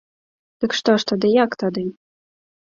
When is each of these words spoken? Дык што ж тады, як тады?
Дык 0.65 0.71
што 0.77 0.95
ж 0.99 1.07
тады, 1.13 1.33
як 1.43 1.51
тады? 1.67 1.87